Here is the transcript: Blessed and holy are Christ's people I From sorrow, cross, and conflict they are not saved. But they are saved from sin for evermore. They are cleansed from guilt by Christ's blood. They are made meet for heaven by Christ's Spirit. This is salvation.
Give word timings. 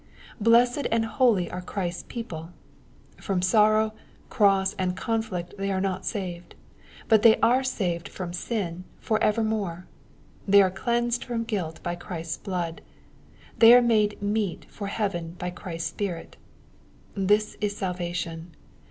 Blessed 0.39 0.87
and 0.91 1.05
holy 1.05 1.47
are 1.51 1.61
Christ's 1.61 2.05
people 2.07 2.49
I 2.49 3.21
From 3.21 3.43
sorrow, 3.43 3.93
cross, 4.31 4.73
and 4.79 4.97
conflict 4.97 5.53
they 5.59 5.71
are 5.71 5.79
not 5.79 6.07
saved. 6.07 6.55
But 7.07 7.21
they 7.21 7.37
are 7.41 7.63
saved 7.63 8.07
from 8.09 8.33
sin 8.33 8.83
for 8.99 9.21
evermore. 9.21 9.85
They 10.47 10.63
are 10.63 10.71
cleansed 10.71 11.23
from 11.23 11.43
guilt 11.43 11.83
by 11.83 11.93
Christ's 11.93 12.37
blood. 12.37 12.81
They 13.59 13.75
are 13.75 13.81
made 13.83 14.19
meet 14.23 14.65
for 14.71 14.87
heaven 14.87 15.35
by 15.37 15.51
Christ's 15.51 15.89
Spirit. 15.91 16.35
This 17.13 17.55
is 17.61 17.77
salvation. 17.77 18.55